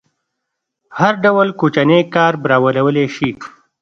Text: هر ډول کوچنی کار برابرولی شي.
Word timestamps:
هر 0.99 1.13
ډول 1.23 1.47
کوچنی 1.59 1.99
کار 2.15 2.33
برابرولی 2.43 3.05
شي. 3.15 3.29